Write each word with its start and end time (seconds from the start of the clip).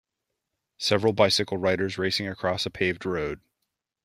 Several 0.79 1.13
bicycle 1.13 1.57
riders 1.57 1.99
racing 1.99 2.27
across 2.27 2.65
a 2.65 2.71
paved 2.71 3.05
road. 3.05 3.39